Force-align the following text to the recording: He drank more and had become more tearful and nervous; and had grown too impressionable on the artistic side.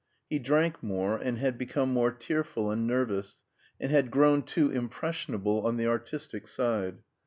He 0.31 0.39
drank 0.39 0.81
more 0.81 1.15
and 1.15 1.37
had 1.37 1.59
become 1.59 1.93
more 1.93 2.09
tearful 2.09 2.71
and 2.71 2.87
nervous; 2.87 3.43
and 3.79 3.91
had 3.91 4.09
grown 4.09 4.41
too 4.41 4.71
impressionable 4.71 5.63
on 5.67 5.77
the 5.77 5.85
artistic 5.85 6.47
side. 6.47 7.03